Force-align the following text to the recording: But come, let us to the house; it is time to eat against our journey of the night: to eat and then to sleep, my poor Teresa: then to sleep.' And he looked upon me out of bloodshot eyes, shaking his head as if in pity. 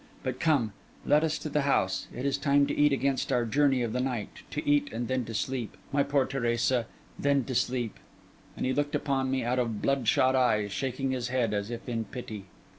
But 0.23 0.39
come, 0.39 0.73
let 1.05 1.23
us 1.23 1.37
to 1.37 1.47
the 1.47 1.61
house; 1.61 2.07
it 2.11 2.25
is 2.25 2.35
time 2.39 2.65
to 2.65 2.75
eat 2.75 2.91
against 2.91 3.31
our 3.31 3.45
journey 3.45 3.83
of 3.83 3.93
the 3.93 3.99
night: 3.99 4.37
to 4.49 4.67
eat 4.67 4.91
and 4.91 5.07
then 5.07 5.25
to 5.25 5.35
sleep, 5.35 5.77
my 5.91 6.01
poor 6.01 6.25
Teresa: 6.25 6.87
then 7.19 7.43
to 7.43 7.53
sleep.' 7.53 7.99
And 8.57 8.65
he 8.65 8.73
looked 8.73 8.95
upon 8.95 9.29
me 9.29 9.43
out 9.43 9.59
of 9.59 9.79
bloodshot 9.83 10.35
eyes, 10.35 10.71
shaking 10.71 11.11
his 11.11 11.27
head 11.27 11.53
as 11.53 11.69
if 11.69 11.87
in 11.87 12.05
pity. 12.05 12.45